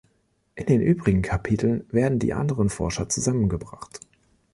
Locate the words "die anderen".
2.17-2.71